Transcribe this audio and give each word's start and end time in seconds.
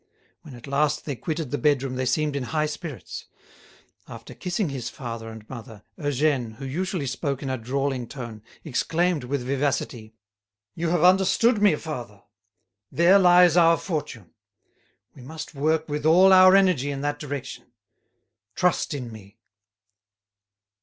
When 0.41 0.55
at 0.55 0.65
last 0.65 1.05
they 1.05 1.15
quitted 1.15 1.51
the 1.51 1.59
bedroom 1.59 1.95
they 1.95 2.07
seemed 2.07 2.35
in 2.35 2.45
high 2.45 2.65
spirits. 2.65 3.25
After 4.07 4.33
kissing 4.33 4.69
his 4.69 4.89
father 4.89 5.29
and 5.29 5.47
mother, 5.47 5.83
Eugène, 5.95 6.55
who 6.55 6.65
usually 6.65 7.05
spoke 7.05 7.43
in 7.43 7.51
a 7.51 7.57
drawling 7.59 8.07
tone, 8.07 8.41
exclaimed 8.63 9.25
with 9.25 9.45
vivacity: 9.45 10.15
"You 10.73 10.89
have 10.89 11.03
understood 11.03 11.61
me, 11.61 11.75
father? 11.75 12.23
There 12.91 13.19
lies 13.19 13.55
our 13.55 13.77
fortune. 13.77 14.31
We 15.13 15.21
must 15.21 15.53
work 15.53 15.87
with 15.87 16.03
all 16.03 16.33
our 16.33 16.55
energy 16.55 16.89
in 16.89 17.01
that 17.01 17.19
direction. 17.19 17.71
Trust 18.55 18.95
in 18.95 19.11
me." 19.11 19.37